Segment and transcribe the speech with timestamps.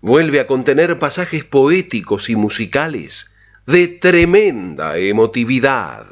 [0.00, 3.34] vuelve a contener pasajes poéticos y musicales
[3.66, 6.06] de tremenda emotividad.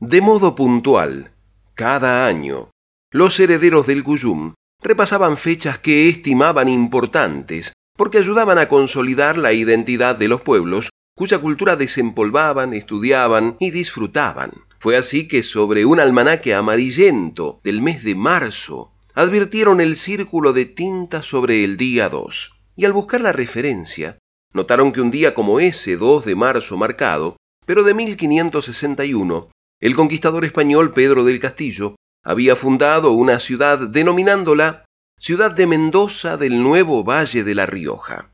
[0.00, 1.32] De modo puntual,
[1.74, 2.70] cada año,
[3.12, 10.16] los herederos del Cuyum repasaban fechas que estimaban importantes porque ayudaban a consolidar la identidad
[10.16, 14.52] de los pueblos cuya cultura desempolvaban, estudiaban y disfrutaban.
[14.78, 20.66] Fue así que sobre un almanaque amarillento del mes de marzo advirtieron el círculo de
[20.66, 22.52] tinta sobre el día 2.
[22.76, 24.18] Y al buscar la referencia,
[24.52, 29.48] notaron que un día como ese 2 de marzo marcado, pero de 1561,
[29.80, 34.84] el conquistador español Pedro del Castillo había fundado una ciudad denominándola
[35.18, 38.30] Ciudad de Mendoza del Nuevo Valle de La Rioja.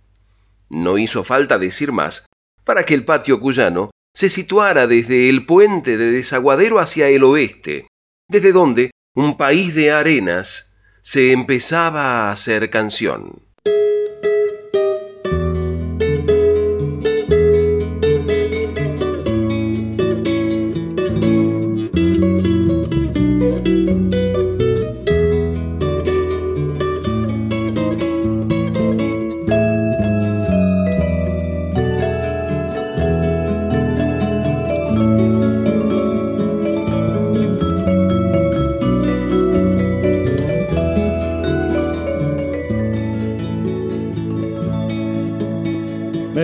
[0.69, 2.27] No hizo falta decir más
[2.65, 7.87] para que el patio cuyano se situara desde el puente de desaguadero hacia el oeste,
[8.29, 10.72] desde donde un país de arenas
[11.03, 13.43] se empezaba a hacer canción.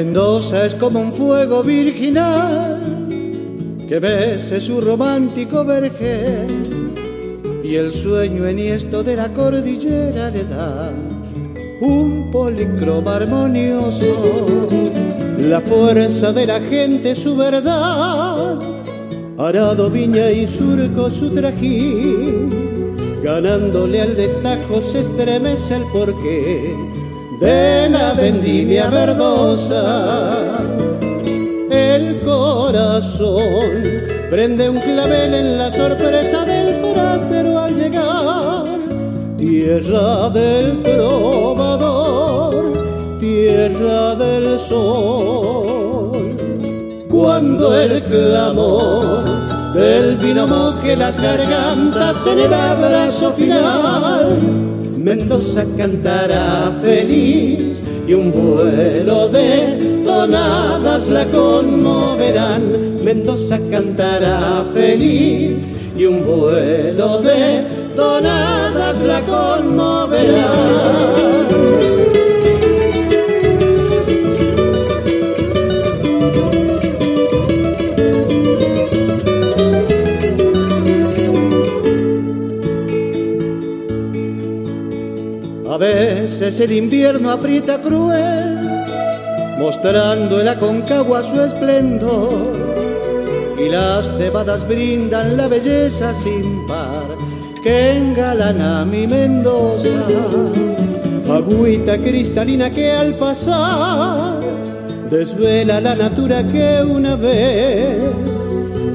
[0.01, 2.79] Es como un fuego virginal
[3.89, 6.93] que bese su romántico vergel.
[7.65, 10.93] Y el sueño esto de la cordillera le da
[11.81, 14.69] un policroma armonioso.
[15.37, 18.61] La fuerza de la gente, su verdad,
[19.37, 22.51] arado, viña y surco su trajín,
[23.25, 26.98] ganándole al destajo se estremece el porqué
[27.41, 30.59] de la vendimia verdosa.
[31.71, 33.83] El corazón
[34.31, 38.79] prende un clavel en la sorpresa del forastero al llegar.
[39.37, 42.73] Tierra del trovador,
[43.21, 46.13] tierra del sol.
[47.09, 49.25] Cuando el clamor
[49.75, 54.69] del vino moje las gargantas en el abrazo final
[55.09, 63.03] Mendoza cantará feliz y un vuelo de tonadas la conmoverán.
[63.03, 67.65] Mendoza cantará feliz y un vuelo de
[67.97, 71.38] tonadas la conmoverán.
[85.79, 88.59] Veces el invierno aprieta cruel,
[89.59, 92.57] mostrando el aconcagua su esplendor,
[93.59, 97.09] y las tebadas brindan la belleza sin par
[97.63, 100.07] que engalana mi Mendoza.
[101.31, 104.41] Agüita cristalina que al pasar
[105.11, 107.99] desvela la natura que una vez,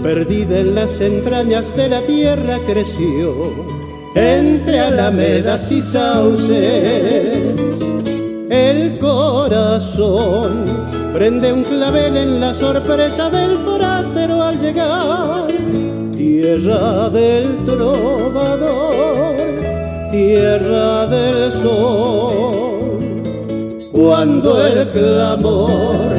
[0.01, 3.82] perdida en las entrañas de la tierra, creció
[4.15, 7.59] entre alamedas y sauces.
[8.49, 10.65] El corazón
[11.13, 15.47] prende un clavel en la sorpresa del forastero al llegar.
[16.15, 19.35] Tierra del trovador,
[20.11, 22.99] tierra del sol.
[23.91, 26.11] Cuando el clamor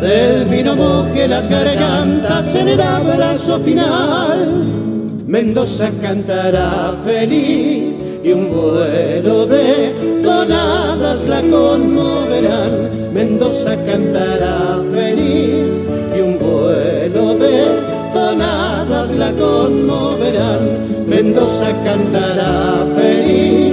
[0.00, 4.81] del vino moje las gargantas en el abrazo final
[5.32, 13.14] Mendoza cantará feliz y un vuelo de tonadas la conmoverán.
[13.14, 15.80] Mendoza cantará feliz
[16.14, 17.64] y un vuelo de
[18.12, 21.06] tonadas la conmoverán.
[21.06, 23.71] Mendoza cantará feliz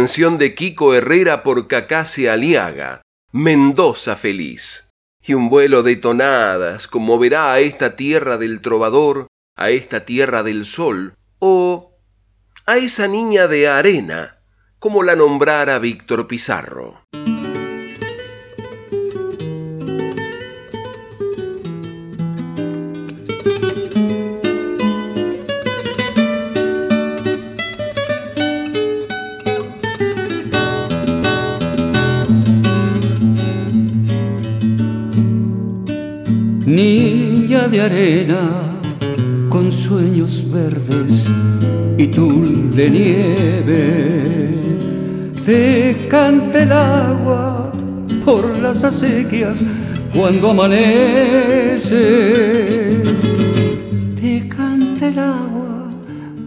[0.00, 3.02] canción de Kiko Herrera por Cacace Aliaga,
[3.32, 4.88] Mendoza feliz.
[5.22, 9.26] Y un vuelo de tonadas conmoverá a esta tierra del trovador,
[9.56, 11.98] a esta tierra del sol, o
[12.66, 14.38] a esa niña de arena,
[14.78, 17.02] como la nombrara Víctor Pizarro.
[36.76, 38.78] De arena
[39.48, 41.28] con sueños verdes
[41.98, 44.54] y tul de nieve.
[45.44, 47.72] Te canta el agua
[48.24, 49.64] por las acequias
[50.14, 51.88] cuando amanece.
[54.20, 55.90] Te canta el agua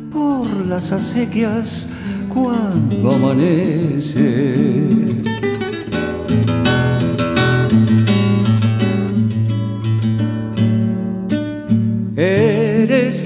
[0.10, 1.90] por las acequias
[2.30, 5.03] cuando amanece.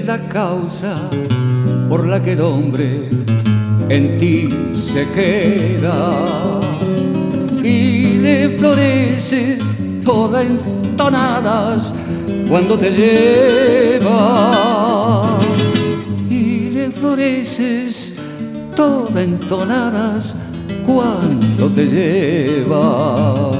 [0.08, 0.96] La causa
[1.86, 3.10] por la que el hombre
[3.90, 6.62] en ti se queda.
[7.62, 9.58] Y le floreces
[10.06, 11.92] toda entonadas
[12.48, 14.08] cuando te lleva.
[16.30, 18.14] Y le floreces
[18.74, 20.36] toda entonadas
[20.86, 23.50] cuando te lleva.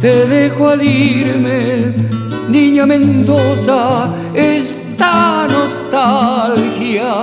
[0.00, 2.10] Te dejo al irme
[2.50, 4.79] niña Mendoza es
[5.50, 7.14] nostalgia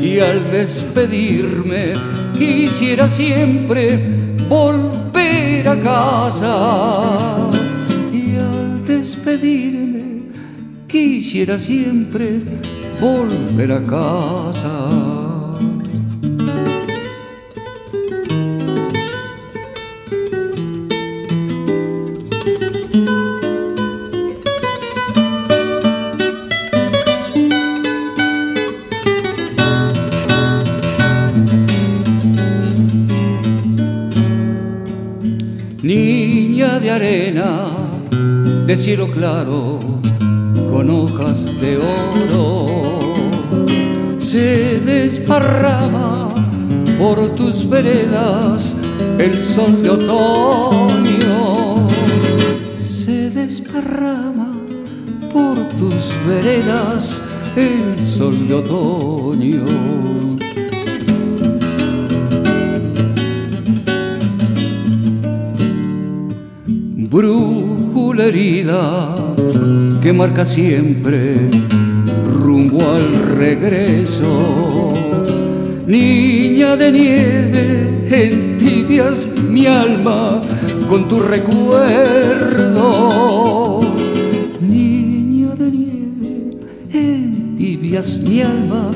[0.00, 1.94] y al despedirme
[2.36, 3.98] quisiera siempre
[4.48, 7.50] volver a casa
[8.12, 10.22] y al despedirme
[10.86, 12.40] quisiera siempre
[13.00, 15.27] volver a casa.
[38.68, 39.78] De cielo claro
[40.70, 42.98] con hojas de oro.
[44.18, 46.28] Se desparrama
[46.98, 48.76] por tus veredas
[49.18, 51.88] el sol de otoño.
[52.82, 54.52] Se desparrama
[55.32, 57.22] por tus veredas
[57.56, 59.64] el sol de otoño.
[68.26, 69.14] Herida
[70.00, 71.48] que marca siempre
[72.24, 74.92] rumbo al regreso.
[75.86, 80.40] Niña de nieve, entibias mi alma
[80.88, 81.80] con tu recuerdo.
[84.60, 86.50] Niña de nieve,
[86.92, 88.90] entibias mi alma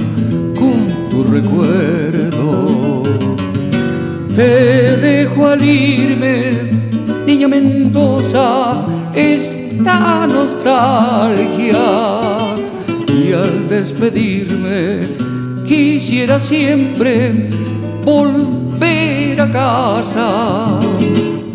[0.54, 3.02] con tu recuerdo.
[4.34, 6.72] Te dejo al irme
[7.26, 11.78] niña Mendoza, esta nostalgia.
[13.08, 15.08] Y al despedirme
[15.66, 17.48] quisiera siempre
[18.04, 20.80] volver a casa.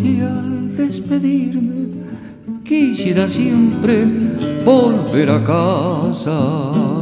[0.04, 1.68] Y al despedirme
[2.64, 4.06] quisiera siempre
[4.66, 6.97] volver a casa.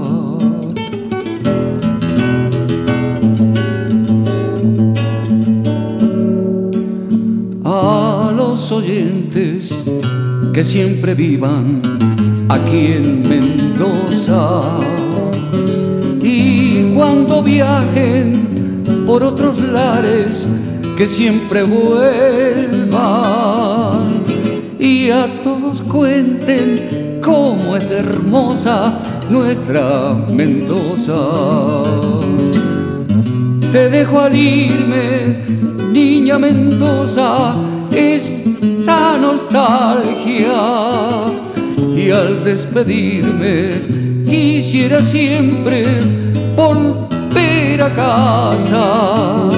[10.55, 11.81] Que siempre vivan
[12.47, 14.79] aquí en Mendoza.
[16.23, 20.47] Y cuando viajen por otros lares,
[20.95, 22.93] que siempre vuelvan
[24.79, 28.97] y a todos cuenten cómo es hermosa
[29.29, 31.83] nuestra Mendoza.
[33.73, 35.35] Te dejo al irme,
[35.91, 37.55] niña Mendoza,
[38.65, 40.55] esta nostalgia.
[41.95, 43.81] Y al despedirme
[44.27, 45.85] quisiera siempre
[46.55, 49.49] volver a casa.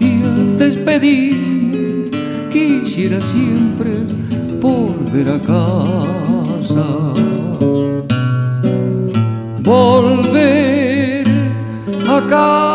[0.00, 2.10] Y al despedirme
[2.50, 3.90] quisiera siempre
[4.60, 6.86] volver a casa.
[9.62, 11.24] Volver
[12.08, 12.71] a casa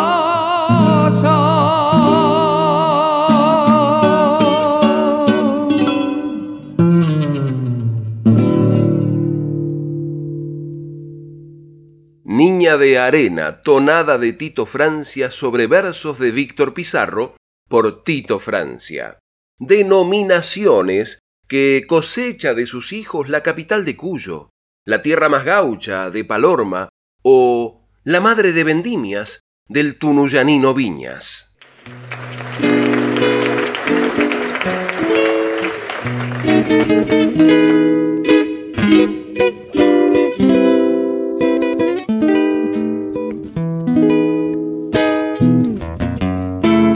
[12.76, 17.38] De Arena, tonada de Tito Francia sobre versos de Víctor Pizarro
[17.70, 19.20] por Tito Francia.
[19.58, 24.50] Denominaciones que cosecha de sus hijos la capital de Cuyo,
[24.86, 26.90] la tierra más gaucha de Palorma
[27.24, 31.56] o la madre de Vendimias del tunuyanino Viñas.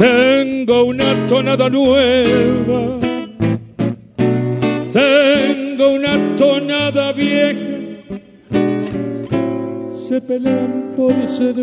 [0.02, 2.98] Tengo una tonada nueva,
[4.92, 7.60] tengo una tonada vieja,
[9.86, 11.54] se pelean por ser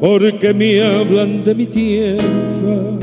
[0.00, 2.98] porque me hablan de mi tierra,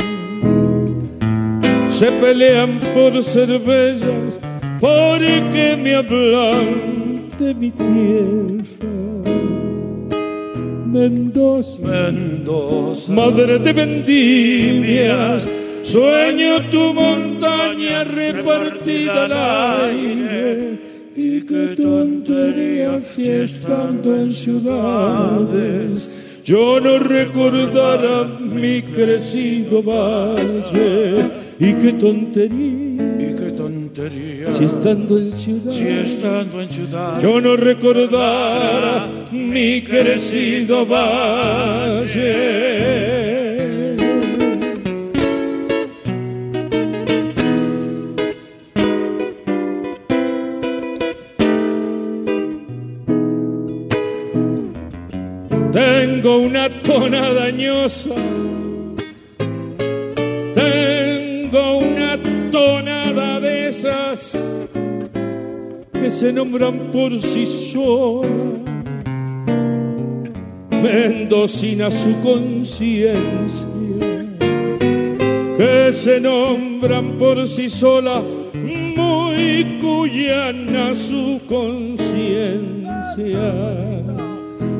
[1.89, 3.61] se pelean por ser
[4.81, 9.14] porque me hablan de mi tierra.
[10.95, 15.45] Mendoza, Mendoza, madre de vendimias,
[15.83, 19.33] sueño tu montaña repartida al
[19.91, 20.79] aire.
[21.15, 26.09] Y qué tontería si estando en ciudades
[26.45, 31.25] yo no recordara mi crecido valle.
[31.59, 33.14] Y qué tontería
[33.95, 42.65] si estando en ciudades si estando en ciudad yo no recordara mi crecido valle.
[55.71, 58.15] Tengo una tona dañosa,
[65.91, 68.29] que se nombran por sí sola.
[70.81, 73.13] Mendocina su conciencia,
[75.57, 78.21] que se nombran por sí sola,
[78.53, 82.85] muy cuyana su conciencia.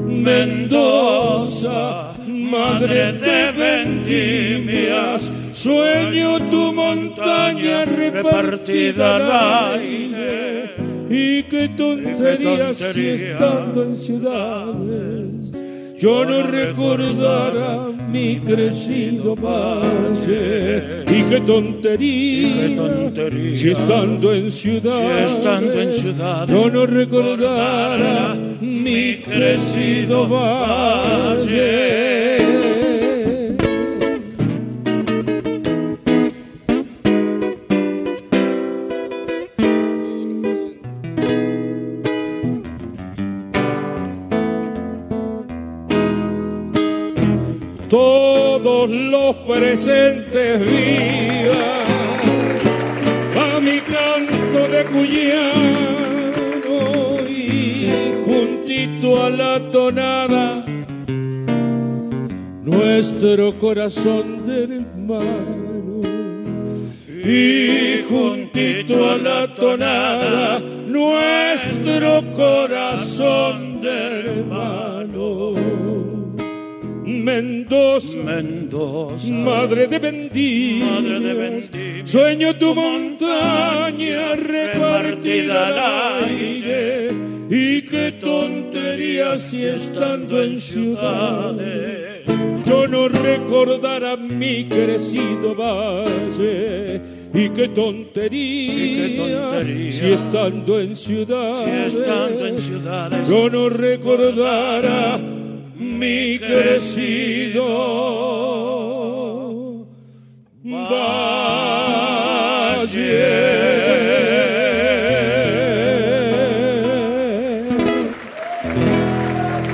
[0.08, 10.76] Mendoza, madre de vendimias, sueño tu montaña repartida al aire.
[11.10, 15.66] Y qué tontería si estando en ciudades
[15.98, 21.04] yo no recordara mi crecido valle.
[21.08, 26.70] Y qué tontería, Y qué tontería, si estando en ciudades, si estando en ciudades, yo
[26.70, 32.15] no recordara mi crecido valle.
[49.76, 51.84] Presentes vivan
[53.38, 56.00] a mi canto de cuyano
[57.28, 57.90] y
[58.26, 60.64] juntito a la tonada
[62.64, 66.02] nuestro corazón de hermano.
[67.10, 73.65] Y juntito a la tonada nuestro corazón
[77.26, 87.10] Mendoza, Mendoza, madre de vendimias, Madre de vendimias, sueño tu montaña repartida al aire.
[87.50, 92.22] Y qué tontería si estando en ciudades.
[92.68, 97.02] yo no recordara mi crecido valle.
[97.34, 103.28] Y qué tontería, Y qué tontería, si estando en ciudades, si estando en ciudades.
[103.28, 105.20] Yo no recordara
[105.76, 107.66] mi crecido
[110.64, 111.26] valle.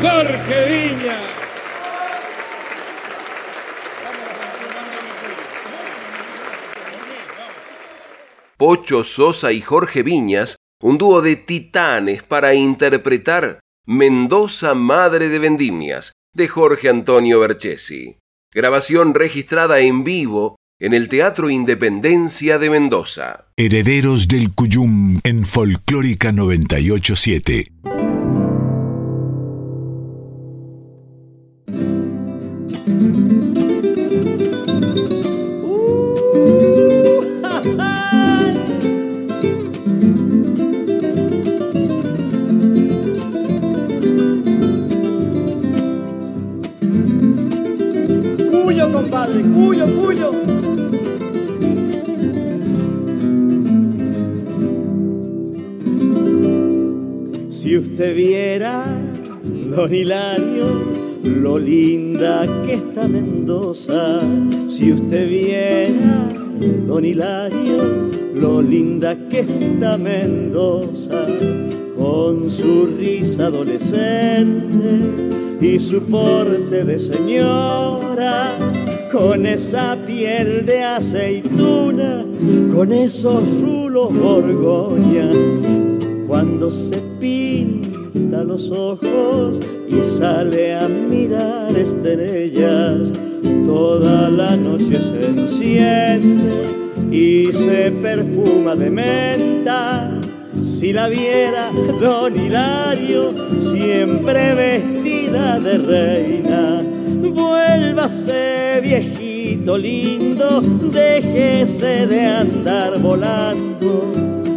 [0.01, 1.17] Jorge Viña.
[8.57, 16.11] Pocho Sosa y Jorge Viñas, un dúo de titanes para interpretar Mendoza Madre de Vendimias,
[16.35, 18.17] de Jorge Antonio Berchesi.
[18.53, 23.47] Grabación registrada en vivo en el Teatro Independencia de Mendoza.
[23.57, 27.71] Herederos del Cuyum en Folclórica 987.
[58.01, 58.83] Usted viera,
[59.43, 60.65] don Hilario,
[61.23, 64.21] lo linda que está Mendoza.
[64.67, 66.27] Si usted viera,
[66.87, 71.27] don Hilario, lo linda que está Mendoza.
[71.95, 78.57] Con su risa adolescente y su porte de señora,
[79.11, 82.25] con esa piel de aceituna,
[82.73, 85.29] con esos rulos borgoña,
[86.27, 93.11] cuando se pinta los ojos y sale a mirar estrellas,
[93.65, 96.63] toda la noche se enciende
[97.11, 100.19] y se perfuma de menta.
[100.61, 106.81] Si la viera don Hilario, siempre vestida de reina,
[107.33, 114.11] vuélvase viejito lindo, déjese de andar volando.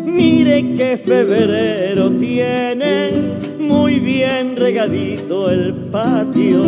[0.05, 6.61] Mire que febrero tiene muy bien regadito el patio.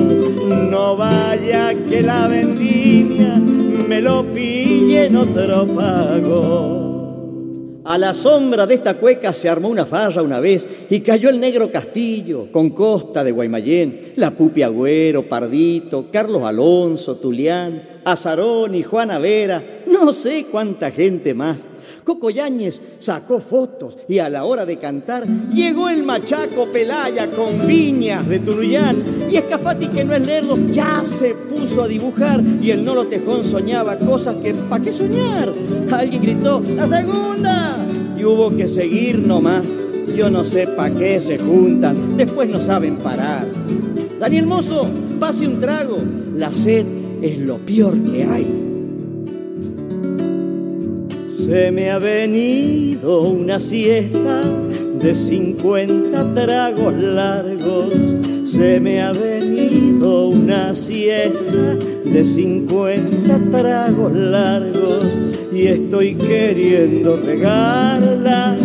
[0.71, 6.87] No vaya que la vendimia me lo pille en otro pago.
[7.85, 11.39] A la sombra de esta cueca se armó una farra una vez y cayó el
[11.39, 18.83] negro Castillo con Costa de Guaymallén, la Pupi Agüero, Pardito, Carlos Alonso, Tulián, Azarón y
[18.83, 21.69] Juana Vera, no sé cuánta gente más.
[22.07, 27.67] Coco Yáñez sacó fotos y a la hora de cantar llegó el machaco Pelaya con
[27.67, 32.71] viñas de Turuyán y Escafati que no es lerdo ya se puso a dibujar y
[32.71, 35.53] el Nolo Tejón soñaba cosas que ¿pa' qué soñar?
[35.91, 37.85] Alguien gritó ¡La segunda!
[38.17, 39.67] y hubo que seguir nomás.
[40.17, 43.49] Yo no sé pa' qué se juntan, después no saben parar.
[44.21, 44.87] Daniel Mozo,
[45.19, 45.99] pase un trago,
[46.37, 46.87] la sed
[47.21, 48.66] es lo peor que hay.
[51.47, 54.43] Se me ha venido una siesta
[55.01, 57.95] de 50 tragos largos.
[58.43, 65.05] Se me ha venido una siesta de 50 tragos largos.
[65.53, 68.57] Y estoy queriendo regarla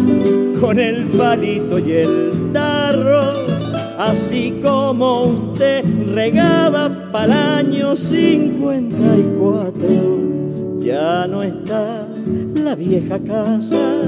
[0.59, 3.21] con el palito y el tarro.
[3.99, 10.10] Así como usted regaba para el año 54
[10.81, 12.07] ya no está
[12.55, 14.01] la vieja casa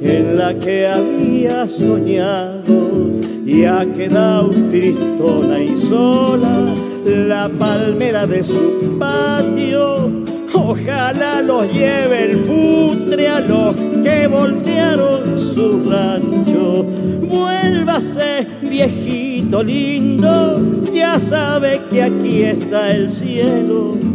[0.00, 6.64] en la que había soñado y ha quedado tristona y sola
[7.04, 10.24] la palmera de su patio.
[10.54, 16.84] Ojalá los lleve el futre a los que voltearon su rancho.
[17.28, 24.13] Vuélvase, viejito lindo, ya sabe que aquí está el cielo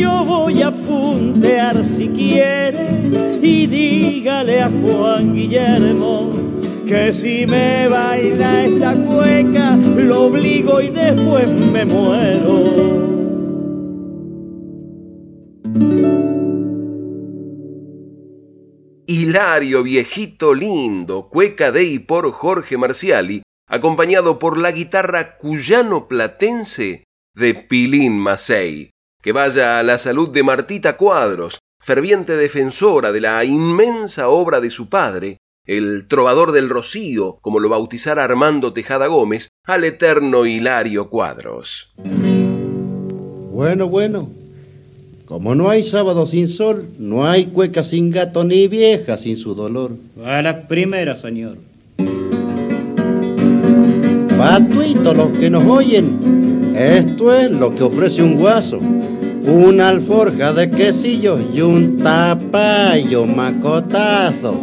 [0.00, 6.32] yo voy a puntear si quiere y dígale a Juan Guillermo
[6.86, 13.00] que si me baila esta cueca lo obligo y después me muero.
[19.06, 27.04] Hilario, viejito lindo, cueca de y por Jorge Marciali, acompañado por la guitarra cuyano platense
[27.34, 28.90] de Pilín Macei.
[29.22, 34.70] Que vaya a la salud de Martita Cuadros, ferviente defensora de la inmensa obra de
[34.70, 41.10] su padre, el trovador del Rocío, como lo bautizara Armando Tejada Gómez, al eterno Hilario
[41.10, 41.92] Cuadros.
[43.52, 44.30] Bueno, bueno.
[45.26, 49.54] Como no hay sábado sin sol, no hay cueca sin gato ni vieja sin su
[49.54, 49.92] dolor.
[50.24, 51.56] A la primera, señor.
[54.36, 58.78] Patuito, los que nos oyen, esto es lo que ofrece un guaso.
[58.78, 64.54] Una alforja de quesillos y un tapayo macotazo.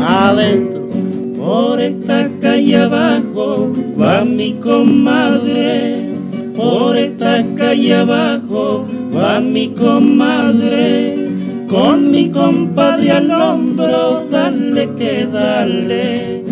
[0.00, 0.88] Adentro,
[1.38, 6.08] por esta calle abajo, va mi comadre.
[6.56, 11.25] Por esta calle abajo, va mi comadre.
[11.68, 16.44] Con mi compadre al hombro, dale que dale.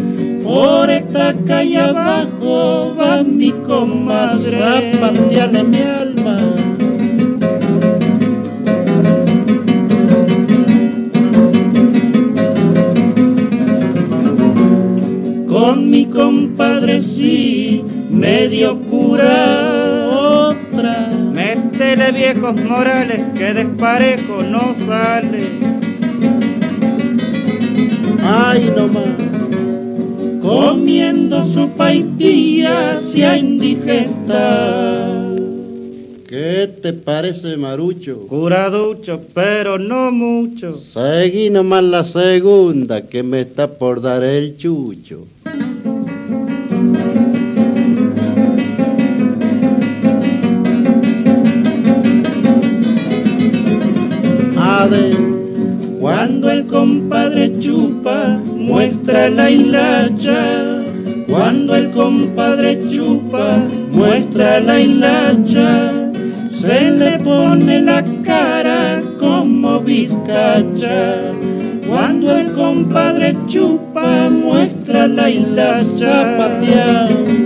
[0.43, 6.37] Por esta calle abajo va mi comadre a patearle mi alma.
[15.49, 19.74] Con mi compadre sí, medio cura.
[21.95, 25.47] Métele viejos morales que desparejo no sale.
[28.21, 29.05] Ay, no más
[30.43, 35.35] comiendo sopa y pilla sea indigesta.
[36.27, 38.27] ¿Qué te parece, Marucho?
[38.27, 40.75] Curaducho, pero no mucho.
[40.75, 45.29] Seguí nomás la segunda que me está por dar el chucho.
[55.99, 60.83] Cuando el compadre chupa, muestra la hilacha.
[61.27, 65.91] Cuando el compadre chupa, muestra la hilacha.
[66.61, 71.33] Se le pone la cara como vizcacha.
[71.89, 77.44] Cuando el compadre chupa, muestra la hilacha pateada.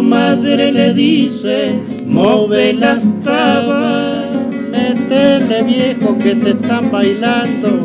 [0.00, 4.30] Comadre le dice, move las tabas,
[4.70, 7.84] métele viejo que te están bailando.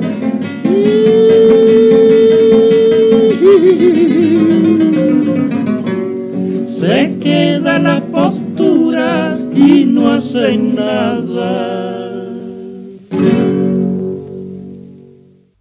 [6.80, 12.14] Se queda las posturas y no hace nada.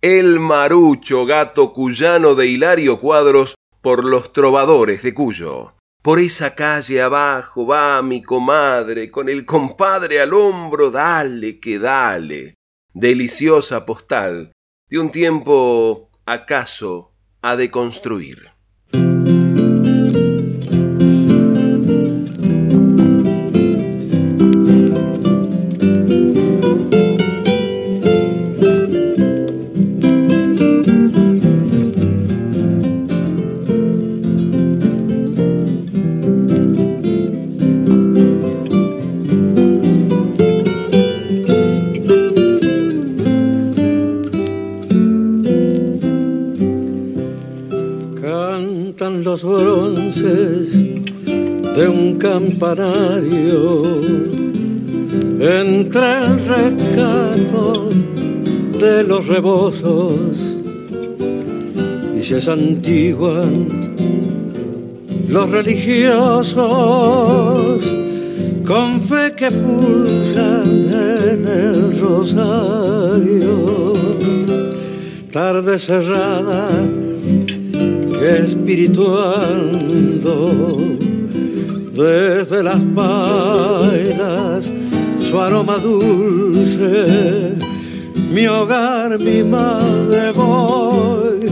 [0.00, 5.74] El marucho gato cuyano de Hilario Cuadros por los trovadores de Cuyo.
[6.04, 12.56] Por esa calle abajo va mi comadre, con el compadre al hombro, dale que dale.
[12.92, 14.52] Deliciosa postal
[14.90, 17.70] de un tiempo acaso ha de
[59.34, 60.38] rebozos
[62.16, 63.52] y se santiguan
[65.28, 66.62] los religiosos
[68.64, 70.88] con fe que pulsan
[71.32, 73.94] en el rosario.
[75.32, 76.68] Tarde cerrada
[78.18, 80.36] que espirituando
[81.92, 84.70] desde las vainas
[85.18, 87.63] su aroma dulce,
[88.34, 91.48] mi hogar, mi madre voy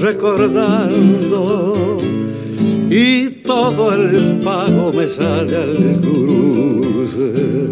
[0.00, 1.98] recordando
[2.90, 7.67] y todo el pago me sale al cruce.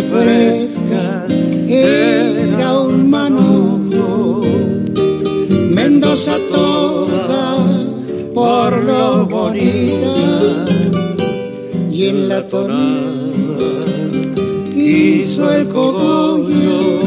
[0.00, 1.32] Frescas,
[1.68, 4.42] era un manojo,
[5.70, 7.58] Mendoza toda
[8.34, 10.64] por lo bonita
[11.90, 13.02] y en la tonada
[14.74, 17.00] hizo el cogollo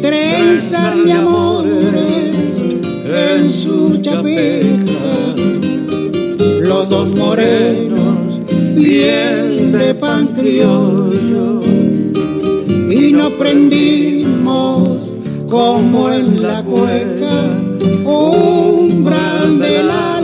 [0.00, 2.62] trenzar de amores
[3.04, 5.34] en su chapeca
[6.60, 8.40] los dos morenos
[8.76, 11.65] piel de pan criollo
[13.16, 14.98] y nos prendimos
[15.48, 17.50] como en la cueca
[18.04, 20.15] umbral del alma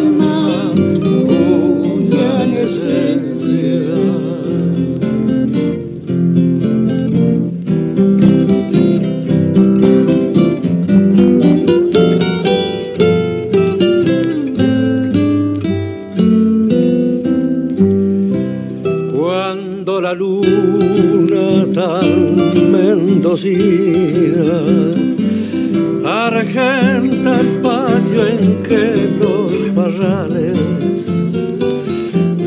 [26.05, 31.09] argenta el patio en que los barrales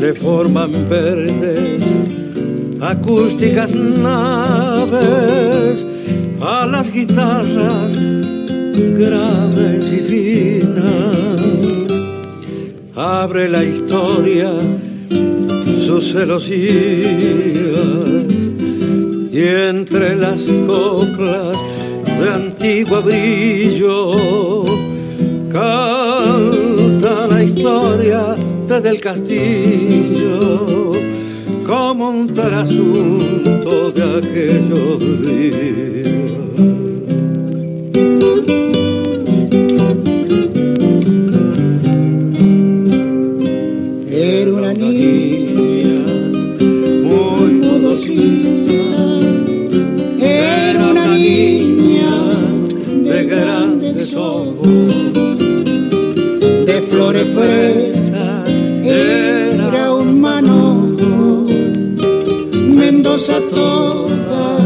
[0.00, 1.82] le forman verdes
[2.80, 5.84] acústicas naves
[6.40, 7.92] a las guitarras
[8.98, 11.16] graves y finas.
[12.94, 14.52] Abre la historia
[15.84, 16.66] sus celosías
[19.36, 21.58] y entre las coplas
[22.18, 24.64] de antiguo brillo
[25.52, 28.34] canta la historia
[28.66, 30.92] desde el castillo
[31.66, 36.06] como un trasunto de aquellos días.
[44.10, 46.00] Era una niña
[47.04, 48.65] muy modosita,
[63.28, 64.58] Mendoza toda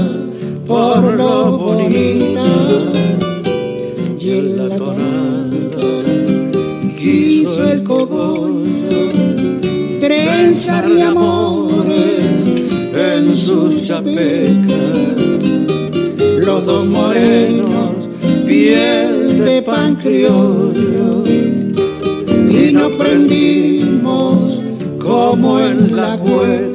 [0.67, 2.45] por lo bonita
[4.19, 5.89] y en la tonada
[6.99, 9.13] quiso el cogollo
[9.99, 12.37] trenzarle amores
[12.95, 15.17] en sus chapecas.
[16.39, 18.09] Los dos morenos,
[18.47, 24.61] piel de pan criollo, y nos prendimos
[24.99, 26.70] como en la cueca,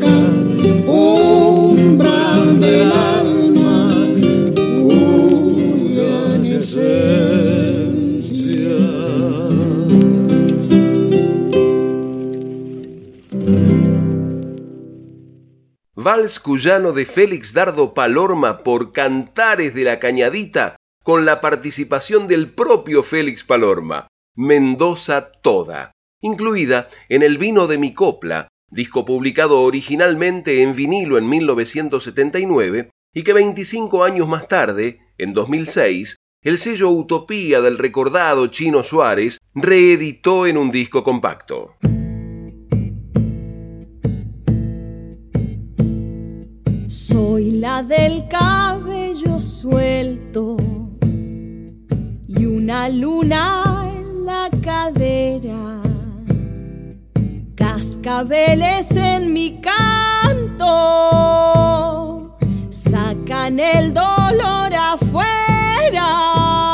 [16.05, 22.53] Vals cuyano de Félix Dardo Palorma por Cantares de la Cañadita, con la participación del
[22.53, 30.61] propio Félix Palorma, Mendoza Toda, incluida en El vino de mi copla, disco publicado originalmente
[30.61, 37.61] en vinilo en 1979 y que 25 años más tarde, en 2006, el sello Utopía
[37.61, 41.75] del recordado Chino Suárez reeditó en un disco compacto.
[46.95, 50.55] Soy la del cabello suelto
[52.25, 55.81] y una luna en la cadera.
[57.53, 60.63] Cascabeles en mi canto
[62.69, 66.64] sacan el dolor afuera.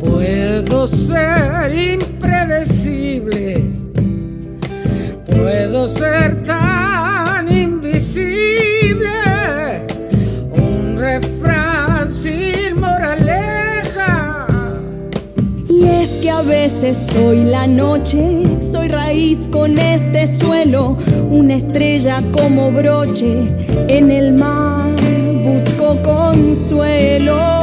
[0.00, 3.62] Puedo ser impredecible.
[5.26, 9.10] Puedo ser tan invisible.
[10.56, 14.46] Un refrán sin moraleja.
[15.68, 20.96] Y es que a veces soy la noche, soy raíz con este suelo,
[21.30, 23.48] una estrella como broche
[23.88, 24.88] en el mar,
[25.44, 27.61] busco consuelo.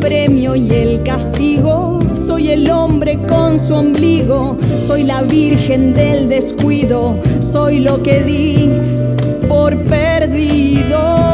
[0.00, 2.00] Premio y el castigo.
[2.14, 4.56] Soy el hombre con su ombligo.
[4.76, 7.18] Soy la virgen del descuido.
[7.40, 8.70] Soy lo que di
[9.48, 11.27] por perdido.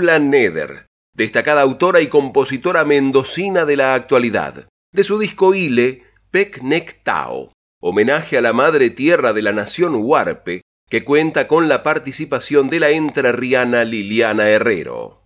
[0.00, 4.66] Paula Neder, destacada autora y compositora mendocina de la actualidad.
[4.94, 6.62] De su disco Ile, Pec
[7.02, 12.68] Tao, homenaje a la madre tierra de la nación Huarpe, que cuenta con la participación
[12.68, 15.20] de la entrerriana Liliana Herrero.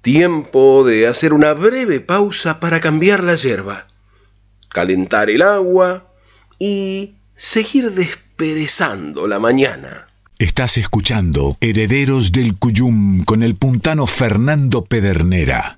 [0.00, 3.88] Tiempo de hacer una breve pausa para cambiar la hierba,
[4.70, 6.14] calentar el agua
[6.58, 10.06] y seguir desperezando la mañana.
[10.40, 15.76] Estás escuchando Herederos del Cuyum con el puntano Fernando Pedernera.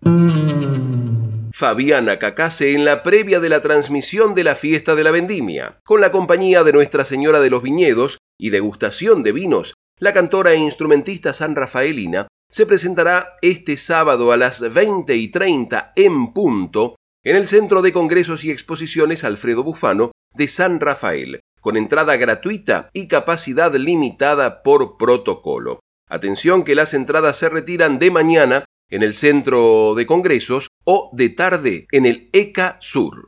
[1.59, 6.01] Fabiana Cacase en la previa de la transmisión de la fiesta de la vendimia, con
[6.01, 9.75] la compañía de Nuestra Señora de los Viñedos y degustación de vinos.
[9.99, 15.94] La cantora e instrumentista San Rafaelina se presentará este sábado a las 20 y 30
[15.97, 16.94] en punto
[17.25, 22.88] en el Centro de Congresos y Exposiciones Alfredo Bufano de San Rafael, con entrada gratuita
[22.92, 25.81] y capacidad limitada por protocolo.
[26.09, 31.29] Atención que las entradas se retiran de mañana en el Centro de Congresos o de
[31.29, 33.27] tarde en el ECA Sur.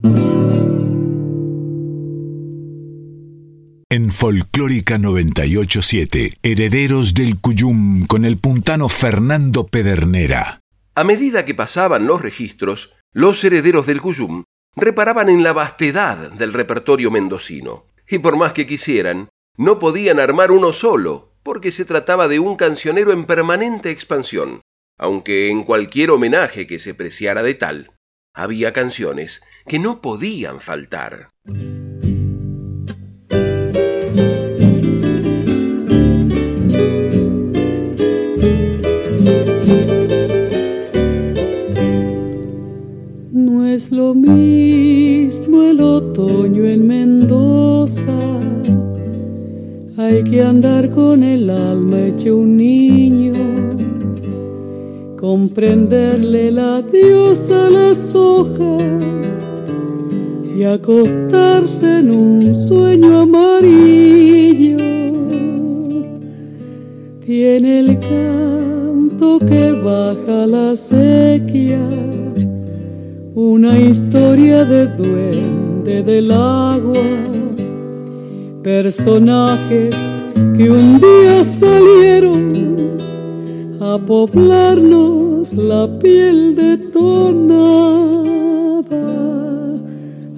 [3.90, 10.60] En Folclórica 987, Herederos del Cuyum con el puntano Fernando Pedernera.
[10.94, 14.44] A medida que pasaban los registros, los herederos del Cuyum
[14.74, 20.50] reparaban en la vastedad del repertorio mendocino, y por más que quisieran, no podían armar
[20.50, 24.60] uno solo, porque se trataba de un cancionero en permanente expansión,
[25.00, 27.90] aunque en cualquier homenaje que se preciara de tal,
[28.34, 31.30] había canciones que no podían faltar.
[43.32, 48.12] No es lo mismo el otoño en Mendoza,
[49.96, 52.58] hay que andar con el alma hecho un
[55.30, 59.38] comprenderle la diosa las hojas
[60.56, 64.76] y acostarse en un sueño amarillo.
[67.24, 71.88] Tiene el canto que baja la sequía,
[73.36, 77.08] una historia de duende del agua,
[78.64, 79.94] personajes
[80.56, 82.50] que un día salieron
[83.80, 88.20] a poblarnos la piel de tonada.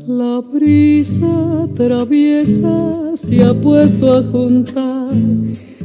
[0.07, 5.09] La brisa traviesa se ha puesto a juntar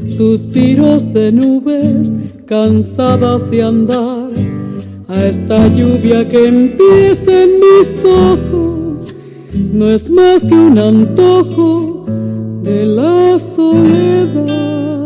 [0.06, 2.14] suspiros de nubes
[2.46, 4.30] cansadas de andar
[5.08, 9.16] a esta lluvia que empieza en mis ojos.
[9.74, 12.06] No es más que un antojo
[12.62, 14.97] de la soledad.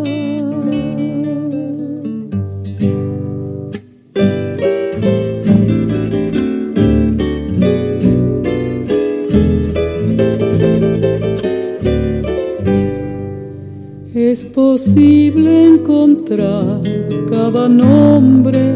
[14.53, 16.81] Posible encontrar
[17.29, 18.73] cada nombre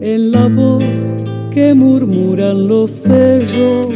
[0.00, 1.16] en la voz
[1.50, 3.94] que murmuran los cerros.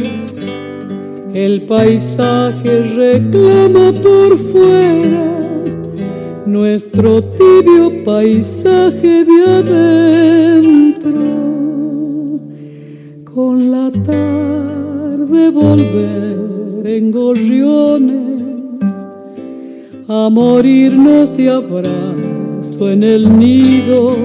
[1.33, 5.33] El paisaje reclama por fuera
[6.45, 11.11] nuestro tibio paisaje de adentro.
[13.33, 18.32] Con la tarde volver en gorriones
[20.15, 24.15] a morirnos de abrazo en el nido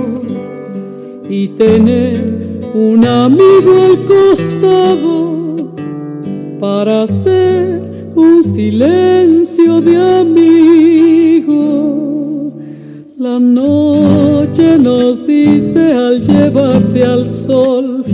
[1.30, 5.72] y tener un amigo al costado
[6.60, 11.62] para hacer un silencio de amigo.
[13.18, 18.04] La noche nos dice al llevarse al sol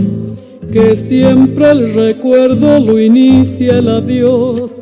[0.71, 4.81] que siempre el recuerdo lo inicia el adiós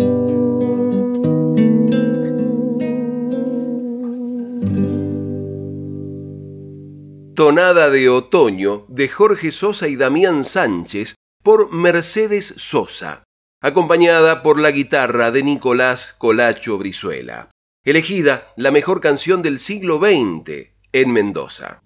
[7.43, 13.23] Tonada de Otoño de Jorge Sosa y Damián Sánchez por Mercedes Sosa,
[13.63, 17.49] acompañada por la guitarra de Nicolás Colacho Brizuela.
[17.83, 21.81] Elegida la mejor canción del siglo XX en Mendoza.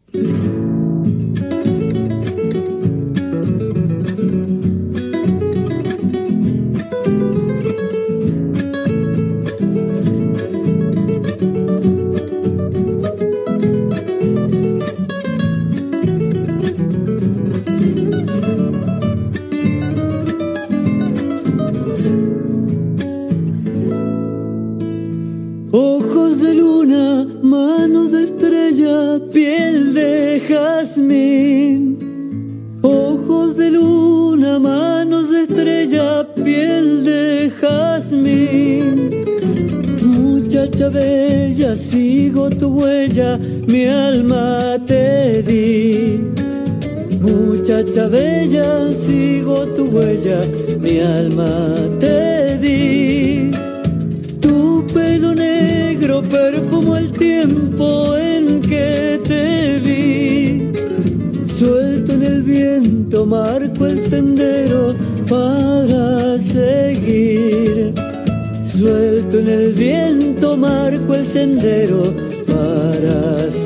[29.35, 31.97] Piel de jazmín,
[32.81, 39.11] ojos de luna, manos de estrella, piel de jazmín.
[40.17, 46.31] Muchacha bella, sigo tu huella, mi alma te di.
[47.19, 50.39] Muchacha bella, sigo tu huella,
[50.79, 53.51] mi alma te di.
[54.39, 58.15] Tu pelo negro perfumó el tiempo
[58.67, 60.71] que te vi.
[61.47, 64.95] Suelto en el viento, marco el sendero
[65.29, 67.93] para seguir.
[68.63, 72.13] Suelto en el viento, marco el sendero
[72.47, 73.64] para seguir.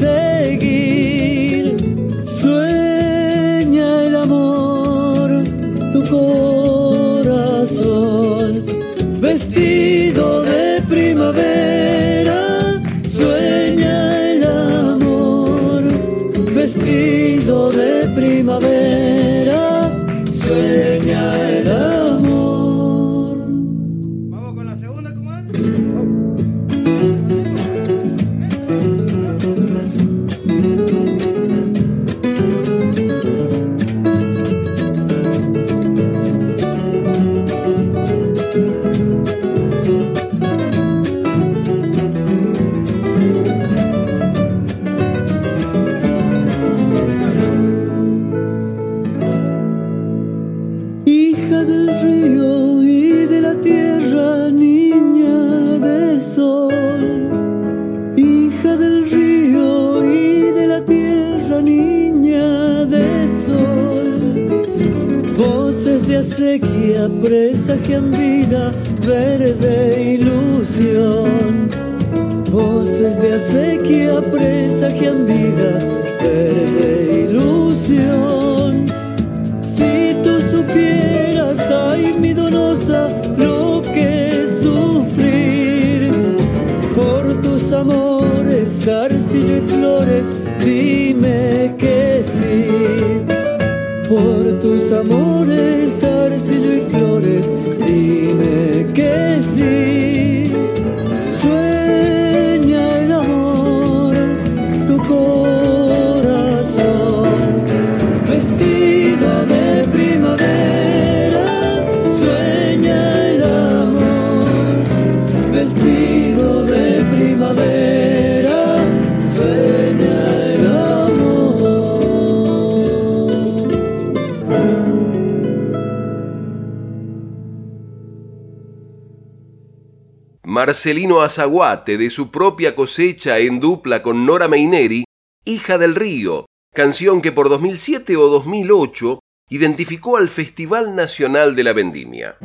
[130.69, 135.03] Marcelino Azaguate, de su propia cosecha en dupla con Nora Meineri,
[135.43, 136.45] Hija del Río,
[136.75, 142.37] canción que por 2007 o 2008 identificó al Festival Nacional de la Vendimia.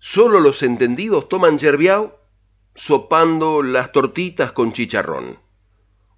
[0.00, 2.18] Solo los entendidos toman yerbiao.
[2.74, 5.49] sopando las tortitas con chicharrón.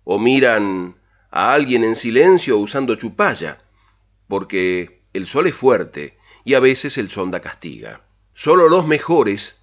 [0.05, 0.97] O miran
[1.31, 3.59] a alguien en silencio usando chupalla,
[4.29, 8.03] porque el sol es fuerte y a veces el sonda castiga.
[8.33, 9.61] Solo los mejores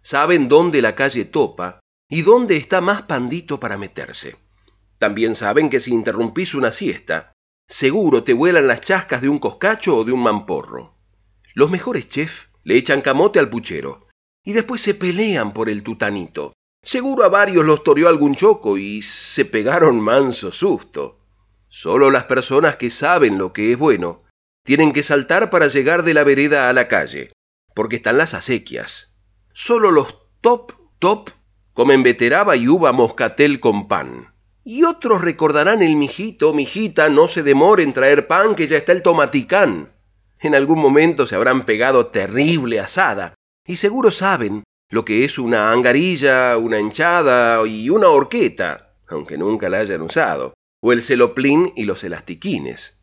[0.00, 4.36] saben dónde la calle topa y dónde está más pandito para meterse.
[4.98, 7.32] También saben que si interrumpís una siesta,
[7.68, 10.96] seguro te vuelan las chascas de un coscacho o de un mamporro.
[11.54, 14.08] Los mejores chefs le echan camote al puchero
[14.44, 16.52] y después se pelean por el tutanito.
[16.86, 21.18] Seguro a varios los toreó algún choco y se pegaron manso susto.
[21.66, 24.18] Solo las personas que saben lo que es bueno
[24.62, 27.32] tienen que saltar para llegar de la vereda a la calle,
[27.74, 29.18] porque están las acequias.
[29.52, 31.30] Solo los top, top
[31.72, 34.32] comen veteraba y uva moscatel con pan.
[34.62, 38.92] Y otros recordarán el mijito, mijita, no se demore en traer pan que ya está
[38.92, 39.92] el tomaticán.
[40.38, 43.34] En algún momento se habrán pegado terrible asada,
[43.66, 49.68] y seguro saben lo que es una angarilla, una hinchada y una horqueta, aunque nunca
[49.68, 53.02] la hayan usado, o el celoplín y los elastiquines.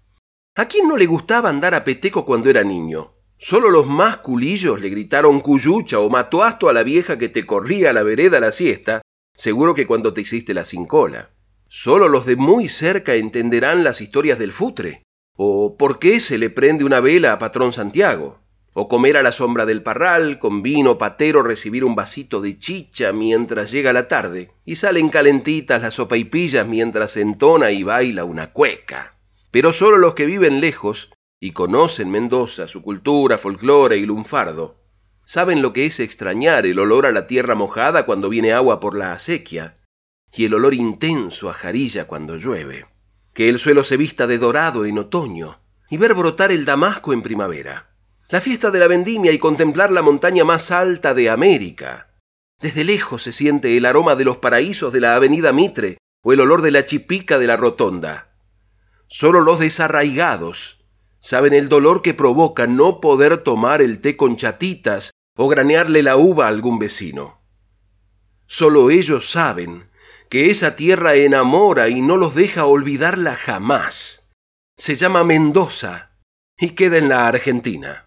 [0.55, 3.13] ¿A quién no le gustaba andar a peteco cuando era niño?
[3.37, 7.89] Solo los más culillos le gritaron cuyucha o matuasto a la vieja que te corría
[7.89, 9.01] a la vereda a la siesta,
[9.35, 11.31] seguro que cuando te hiciste la cincola.
[11.67, 15.03] Solo los de muy cerca entenderán las historias del futre,
[15.35, 18.42] o por qué se le prende una vela a patrón Santiago,
[18.73, 23.13] o comer a la sombra del parral, con vino patero recibir un vasito de chicha
[23.13, 29.15] mientras llega la tarde, y salen calentitas las sopaipillas mientras entona y baila una cueca.
[29.51, 34.77] Pero solo los que viven lejos y conocen Mendoza, su cultura, folclore y lunfardo,
[35.25, 38.97] saben lo que es extrañar el olor a la tierra mojada cuando viene agua por
[38.97, 39.77] la acequia,
[40.35, 42.87] y el olor intenso a jarilla cuando llueve,
[43.33, 45.59] que el suelo se vista de dorado en otoño,
[45.89, 47.92] y ver brotar el damasco en primavera,
[48.33, 52.17] la fiesta de la vendimia y contemplar la montaña más alta de América.
[52.59, 56.39] Desde lejos se siente el aroma de los paraísos de la avenida Mitre o el
[56.39, 58.33] olor de la chipica de la rotonda.
[59.05, 60.83] Solo los desarraigados,
[61.19, 66.17] saben el dolor que provoca no poder tomar el té con chatitas o granearle la
[66.17, 67.39] uva a algún vecino.
[68.47, 69.91] Solo ellos saben
[70.29, 74.31] que esa tierra enamora y no los deja olvidarla jamás.
[74.75, 76.17] Se llama Mendoza
[76.57, 78.05] y queda en la Argentina.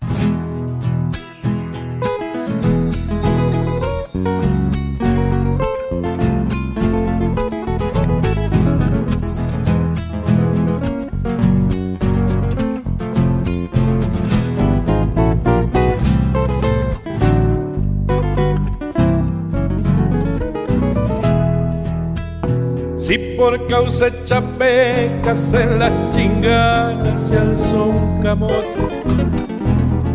[23.06, 28.56] Si por causa chapecas en las chinganas se alzó un camote.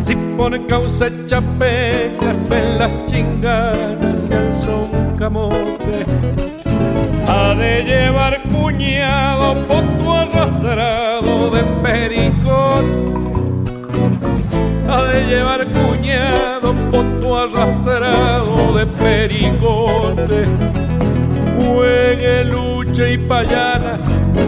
[0.04, 6.04] Si por causa chapecas en las chinganas se alzó un camote.
[7.26, 13.64] Ha de llevar cuñado poto arrastrado de pericón.
[14.86, 20.91] Ha de llevar cuñado poto arrastrado de pericote
[21.62, 23.98] juegue, luche y payana,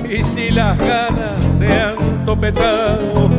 [0.09, 3.31] y si las ganas se han topetado,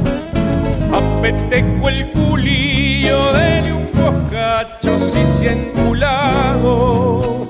[0.94, 7.48] apeteco el culillo, dele un coscacho si se enculado,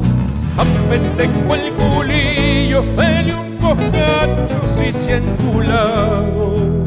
[0.57, 6.83] apeteco el culillo, dele un coscacho si se enculado,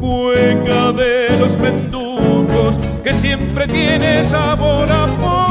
[0.00, 5.43] cueca de los menducos que siempre tiene sabor a poco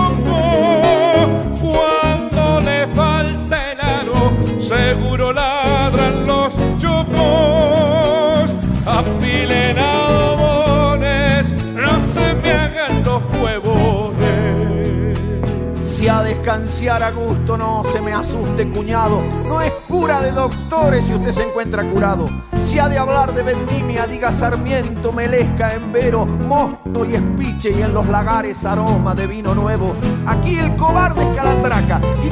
[16.67, 21.31] Si a gusto, no se me asuste, cuñado, no es cura de doctores si usted
[21.31, 22.27] se encuentra curado.
[22.59, 27.93] Si ha de hablar de vendimia, diga Sarmiento, Melesca, Embero, Mosto y Espiche y en
[27.93, 29.95] los lagares aroma de vino nuevo.
[30.25, 32.29] Aquí el cobarde es calandraca y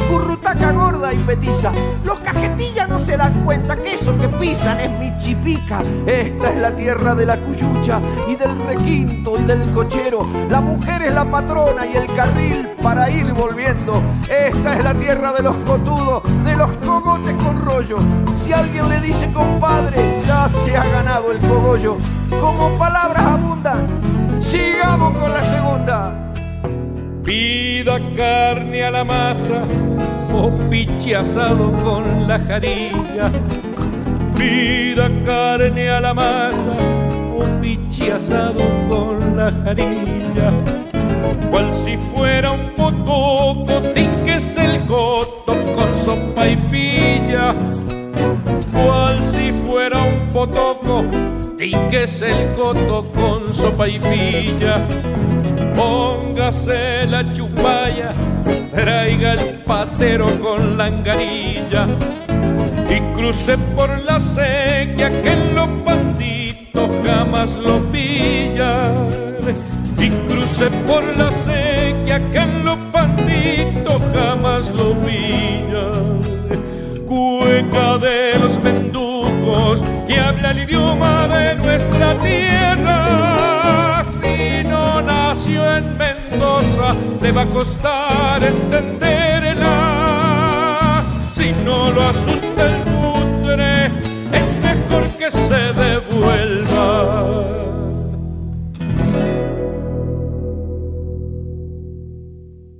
[0.56, 1.72] gorda y petiza.
[2.04, 5.82] Los cajetillas no se dan cuenta que eso que pisan es mi chipica.
[6.06, 10.26] Esta es la tierra de la cuyucha y del requinto y del cochero.
[10.49, 14.02] La mujer es la patrona y el carril para ir volviendo.
[14.30, 17.97] Esta es la tierra de los cotudos, de los cogotes con rollo.
[18.32, 19.97] Si alguien le dice compadre,
[20.28, 21.97] ya se ha ganado el cogollo.
[22.41, 23.88] Como palabras abundan,
[24.41, 26.34] sigamos con la segunda
[27.82, 29.64] hervida carne a la masa
[30.34, 33.32] o piche asado con la jarilla.
[34.36, 36.76] Vida carne a la masa
[37.36, 40.52] o piche asado con la jarilla.
[41.50, 47.56] Cual si fuera un coto, cotín que es el coto con sopa y pilla.
[48.74, 51.04] Cual si fuera un potoco,
[51.60, 54.86] y que es el coto con sopa y pilla.
[56.52, 58.12] Póngase la chupalla,
[58.76, 61.88] traiga el patero con la angarilla
[62.89, 69.08] y cruce por la sequía que los banditos jamás lo pillan.
[69.97, 76.20] Y cruce por la sequía que los banditos jamás lo pillan.
[77.08, 84.04] Cueca de los menducos que habla el idioma de nuestra tierra.
[84.22, 85.97] Si no nació en
[87.22, 89.72] Le va a costar entenderla.
[91.34, 97.42] Si no lo asusta el putre, es mejor que se devuelva.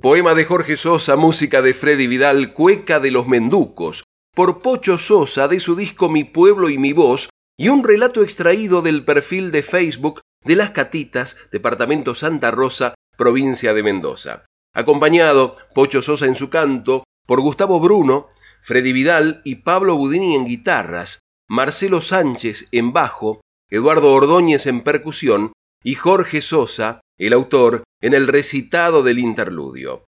[0.02, 4.02] Poema de Jorge Sosa, música de Freddy Vidal, Cueca de los Menducos,
[4.34, 8.82] por Pocho Sosa de su disco Mi Pueblo y Mi Voz, y un relato extraído
[8.82, 14.44] del perfil de Facebook de Las Catitas, Departamento Santa Rosa, provincia de Mendoza.
[14.74, 18.28] Acompañado, Pocho Sosa en su canto, por Gustavo Bruno,
[18.60, 25.52] Freddy Vidal y Pablo Budini en guitarras, Marcelo Sánchez en bajo, Eduardo Ordóñez en percusión
[25.82, 30.04] y Jorge Sosa, el autor, en el recitado del interludio.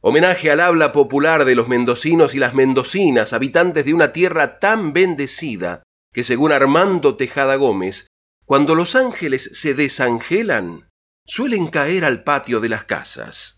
[0.00, 4.92] Homenaje al habla popular de los mendocinos y las mendocinas, habitantes de una tierra tan
[4.92, 5.82] bendecida
[6.12, 8.06] que, según Armando Tejada Gómez,
[8.44, 10.87] cuando los ángeles se desangelan,
[11.28, 13.57] suelen caer al patio de las casas.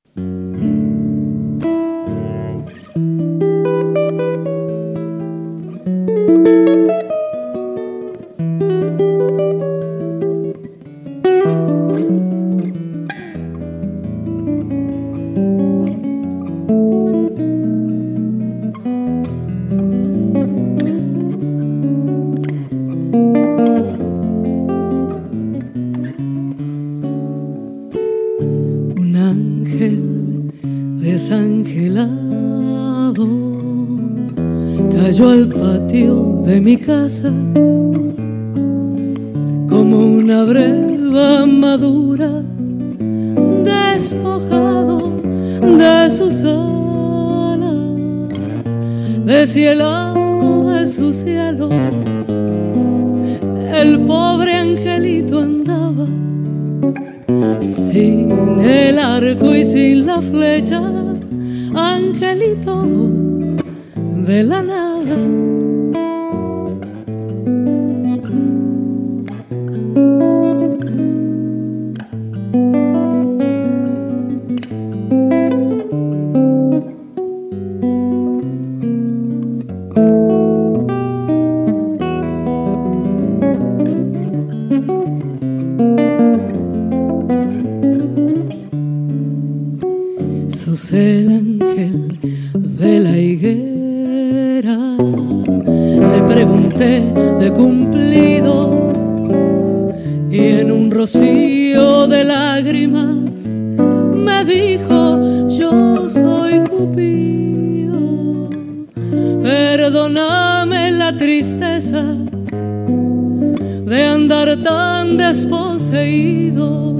[113.91, 116.95] De andar tan desposeído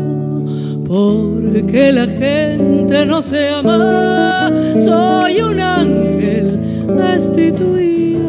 [0.89, 4.51] porque la gente no se ama.
[4.77, 6.59] Soy un ángel
[6.97, 8.20] destituido.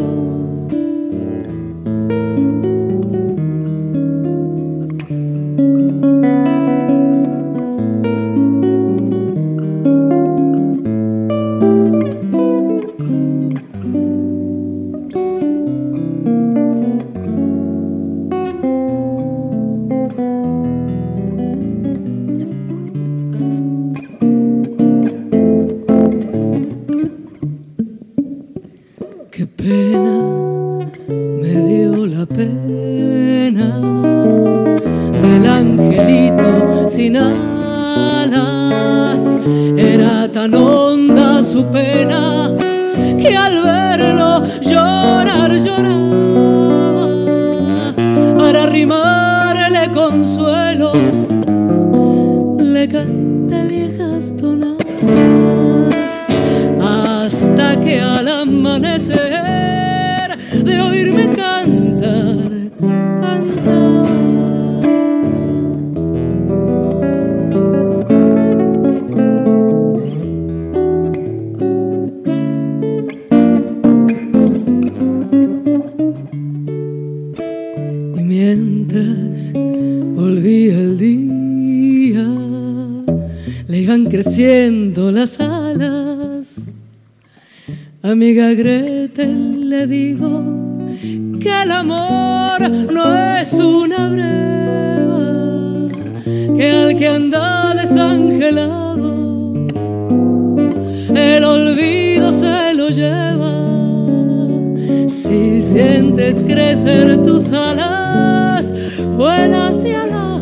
[105.72, 108.74] Sientes crecer tus alas,
[109.15, 110.41] vuela hacia la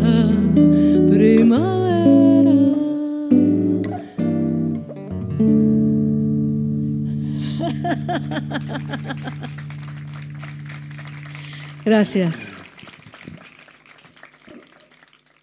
[1.08, 1.70] primavera.
[11.86, 12.54] Gracias.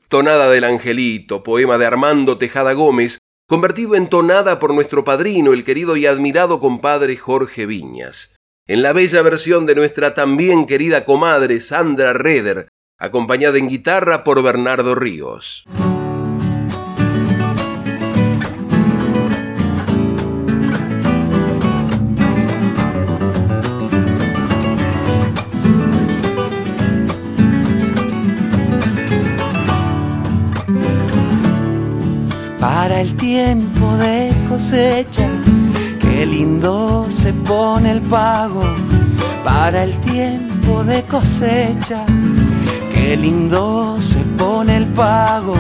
[0.09, 3.18] Tonada del Angelito, poema de Armando Tejada Gómez,
[3.49, 8.36] convertido en tonada por nuestro padrino, el querido y admirado compadre Jorge Viñas.
[8.69, 12.67] En la bella versión de nuestra también querida comadre Sandra Reder,
[12.99, 15.62] acompañada en guitarra por Bernardo Ríos.
[32.59, 35.29] Para el tiempo de cosecha,
[36.17, 38.62] qué lindo se pone el pago.
[39.45, 42.05] Para el tiempo de cosecha,
[42.93, 45.55] qué lindo se pone el pago.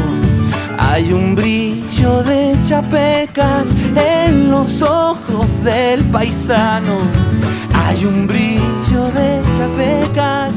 [0.78, 6.96] Hay un brillo de chapecas en los ojos del paisano.
[7.74, 10.56] Hay un brillo de chapecas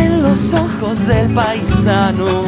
[0.00, 2.44] en los ojos del paisano.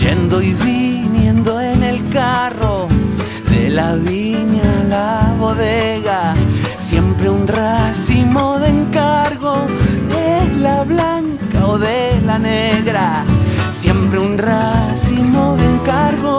[0.00, 2.88] Yendo y viniendo en el carro
[3.50, 4.61] de la viña
[4.92, 6.34] la bodega,
[6.76, 9.54] siempre un racimo de encargo
[10.14, 10.30] de
[10.66, 13.24] la blanca o de la negra,
[13.70, 16.36] siempre un racimo de encargo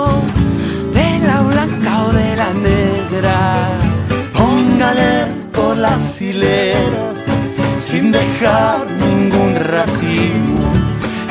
[0.98, 3.38] de la blanca o de la negra.
[4.38, 5.14] Póngale
[5.52, 7.18] por las hileras
[7.80, 10.66] sin dejar ningún racimo.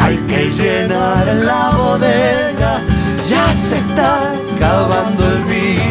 [0.04, 2.72] Hay que llenar la bodega,
[3.32, 4.10] ya se está
[4.54, 5.81] acabando el vino.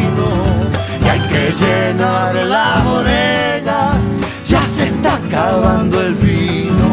[1.42, 4.00] Que llenar la bodega,
[4.46, 6.92] ya se está acabando el vino.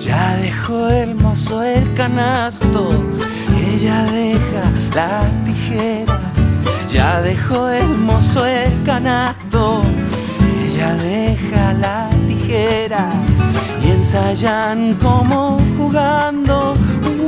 [0.00, 2.90] Ya dejó el mozo el canasto
[3.78, 4.64] ella deja
[4.94, 6.07] la tijera.
[6.98, 9.82] Ya dejó el mozo el canasto
[10.44, 13.12] y ella deja la tijera.
[13.84, 16.74] Y ensayan como jugando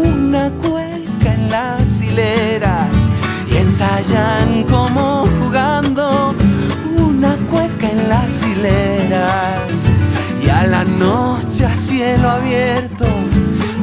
[0.02, 2.90] una cueca en las hileras.
[3.48, 6.34] Y ensayan como jugando
[6.96, 9.70] una cueca en las hileras.
[10.44, 13.06] Y a la noche a cielo abierto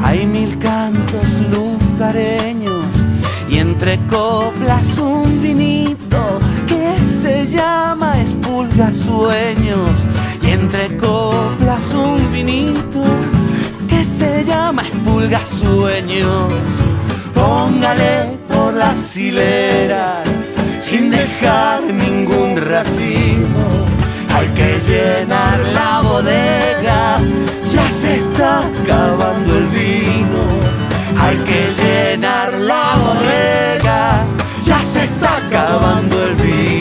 [0.04, 3.08] hay mil cantos lugareños
[3.50, 3.98] y entre
[5.00, 10.06] un vinito que se llama Espulga Sueños
[10.42, 13.04] y entre coplas un vinito
[13.88, 16.54] que se llama Espulga Sueños.
[17.34, 20.28] Póngale por las hileras
[20.82, 23.88] sin dejar ningún racimo
[24.38, 27.18] hay que llenar la bodega,
[27.74, 30.42] ya se está acabando el vino.
[31.20, 34.26] Hay que llenar la bodega,
[35.04, 36.78] está acabando el vino.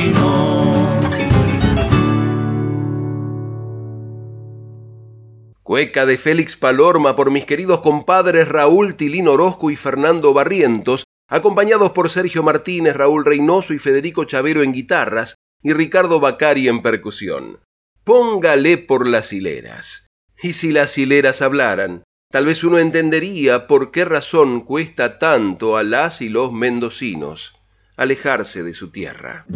[5.62, 11.90] Cueca de Félix Palorma por mis queridos compadres Raúl Tilín Orozco y Fernando Barrientos, acompañados
[11.90, 17.58] por Sergio Martínez, Raúl Reynoso y Federico Chavero en guitarras, y Ricardo Bacari en percusión.
[18.04, 20.06] Póngale por las hileras.
[20.40, 25.82] Y si las hileras hablaran, tal vez uno entendería por qué razón cuesta tanto a
[25.82, 27.56] las y los mendocinos
[27.96, 29.46] alejarse de su tierra.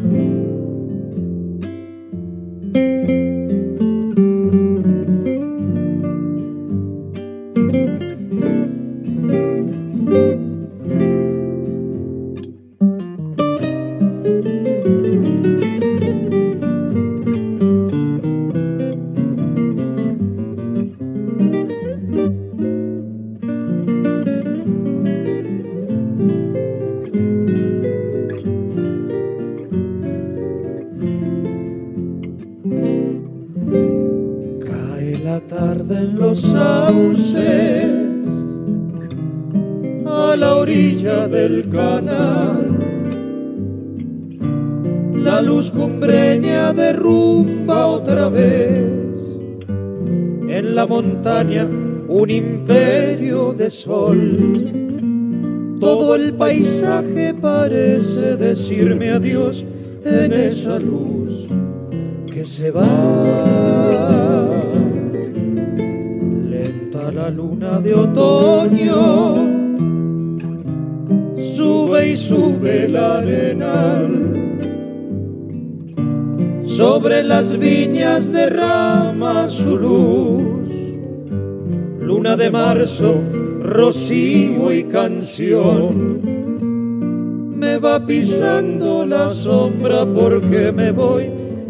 [87.60, 91.28] Me va pisando la sombra porque me voy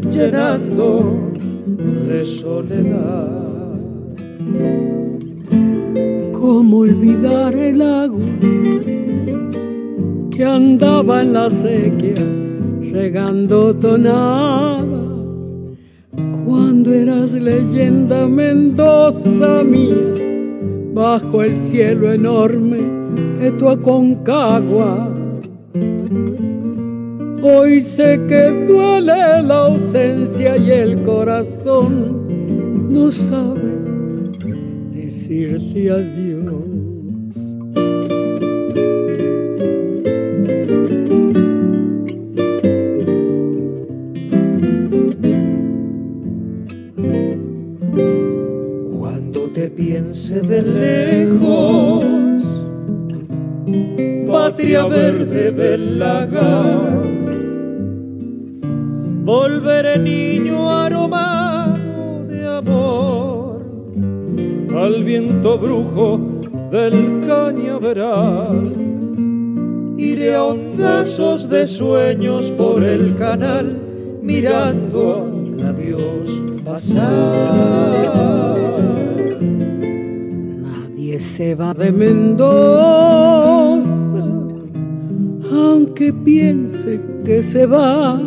[0.08, 1.32] llenando
[2.06, 3.76] de soledad.
[6.32, 8.24] ¿Cómo olvidar el agua
[10.30, 12.24] que andaba en la sequía
[12.92, 14.86] regando tonadas?
[16.46, 20.14] Cuando eras leyenda Mendoza mía,
[20.94, 22.99] bajo el cielo enorme
[23.40, 25.08] de tu Aconcagua
[27.42, 32.26] Hoy sé que duele la ausencia y el corazón
[32.90, 33.70] no sabe
[34.92, 37.54] decirte adiós.
[48.98, 51.29] Cuando te piense de lejos,
[54.60, 57.02] patria verde del lagar
[59.24, 63.62] volveré niño aromado de amor
[64.76, 66.20] al viento brujo
[66.70, 68.62] del cañaveral.
[69.96, 73.80] Iré a hondazos de sueños por el canal
[74.22, 75.32] mirando
[75.66, 76.28] a Dios
[76.62, 77.78] pasar.
[80.68, 83.59] Nadie se va de Mendoza,
[86.00, 88.18] aunque piense que se va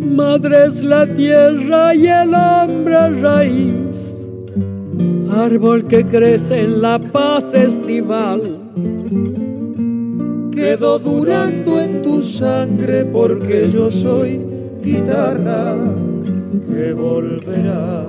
[0.00, 4.28] Madre es la tierra y el hombre raíz,
[5.30, 8.42] árbol que crece en la paz estival.
[10.52, 14.40] Quedo durando en tu sangre porque yo soy
[14.84, 15.74] guitarra
[16.68, 18.06] que volverá.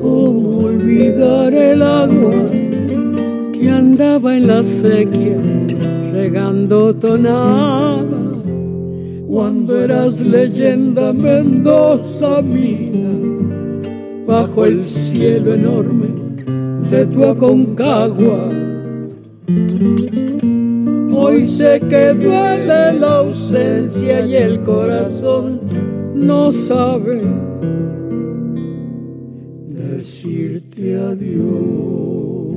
[0.00, 2.71] ¿Cómo olvidar el agua
[3.62, 5.40] que andaba en la sequía
[6.12, 8.22] regando tonadas?
[9.32, 13.08] cuando eras leyenda Mendoza mía,
[14.26, 16.08] bajo el cielo enorme
[16.90, 18.48] de tu Aconcagua.
[21.14, 25.60] Hoy sé que duele la ausencia y el corazón
[26.14, 27.22] no sabe
[29.68, 32.51] decirte adiós.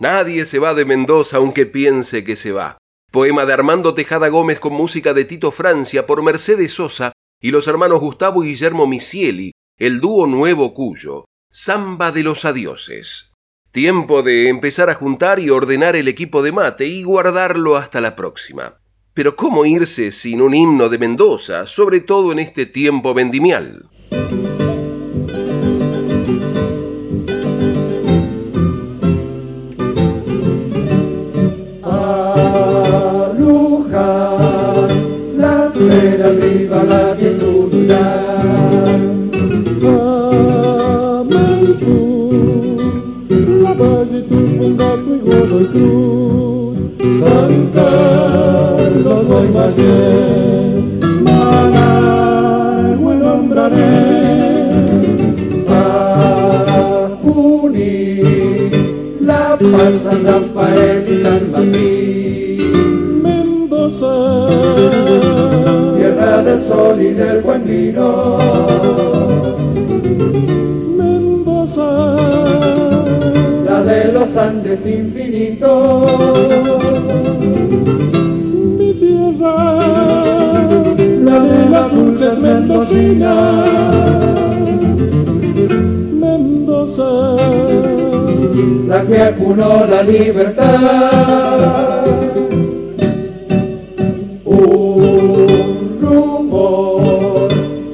[0.00, 2.78] Nadie se va de Mendoza aunque piense que se va.
[3.12, 7.68] Poema de Armando Tejada Gómez con música de Tito Francia por Mercedes Sosa y los
[7.68, 11.26] hermanos Gustavo y Guillermo Misieli, el dúo nuevo cuyo.
[11.50, 13.34] Samba de los adioses.
[13.72, 18.16] Tiempo de empezar a juntar y ordenar el equipo de mate y guardarlo hasta la
[18.16, 18.80] próxima.
[19.12, 23.90] Pero ¿cómo irse sin un himno de Mendoza, sobre todo en este tiempo vendimial?
[47.74, 53.94] Carlos, Guaymallén, Maná, buen nombraré,
[57.22, 58.22] Juní,
[59.20, 64.14] La Paz, San Rafael y San Martín, Mendoza.
[66.44, 68.38] Del sol y del buen vino.
[70.96, 72.16] Mendoza,
[73.66, 76.10] la de los Andes infinitos.
[81.80, 83.68] Las dulces mendocinas.
[86.24, 87.36] Mendoza,
[88.86, 91.24] la que acunó la libertad.
[94.44, 97.48] Un rumor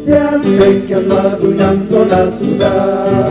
[0.07, 3.31] de acequias madullando la ciudad.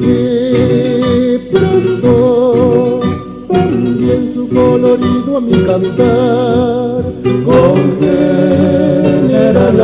[0.00, 3.00] Y prestó
[3.48, 7.02] también su colorido a mi cantar.
[7.46, 7.82] Con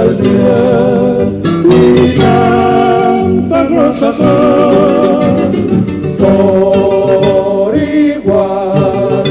[0.00, 1.26] aldear
[2.04, 4.12] y santa rosa
[6.18, 9.22] por igual,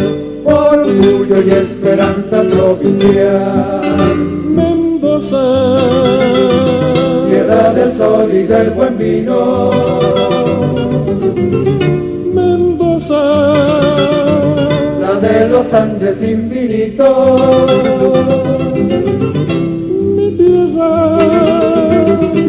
[0.46, 4.16] orgullo y esperanza provincial.
[4.46, 5.44] Mendoza,
[7.28, 9.72] tierra del sol y del buen vino.
[12.34, 13.24] Mendoza,
[15.02, 17.42] la de los Andes infinitos.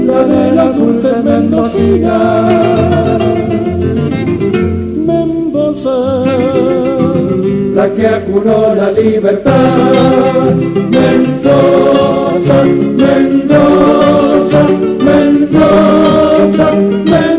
[0.09, 3.19] La de las dulces mendocinas.
[7.75, 10.55] la que acunó la libertad.
[10.91, 12.65] Mendoza,
[13.05, 14.63] Mendoza,
[15.05, 17.39] Mendoza, Mendoza.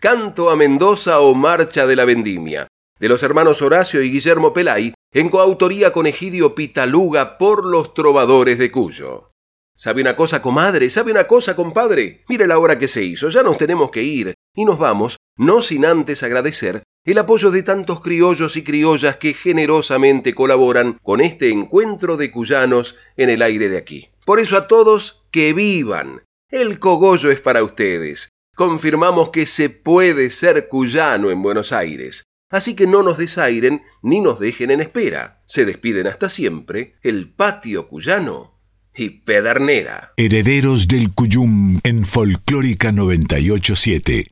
[0.00, 2.68] Canto a Mendoza o Marcha de la Vendimia,
[2.98, 8.58] de los hermanos Horacio y Guillermo Pelay, en coautoría con Egidio Pitaluga por los trovadores
[8.58, 9.28] de Cuyo.
[9.76, 10.90] ¿Sabe una cosa, comadre?
[10.90, 12.24] ¿Sabe una cosa, compadre?
[12.28, 15.62] Mire la hora que se hizo, ya nos tenemos que ir, y nos vamos, no
[15.62, 21.50] sin antes agradecer el apoyo de tantos criollos y criollas que generosamente colaboran con este
[21.50, 24.08] encuentro de cuyanos en el aire de aquí.
[24.24, 26.22] Por eso a todos, que vivan.
[26.50, 28.30] El cogollo es para ustedes.
[28.56, 32.23] Confirmamos que se puede ser cuyano en Buenos Aires.
[32.54, 35.42] Así que no nos desairen ni nos dejen en espera.
[35.44, 38.54] Se despiden hasta siempre el patio cuyano
[38.96, 40.12] y Pedernera.
[40.16, 44.22] Herederos del Cuyum en Folclórica 987.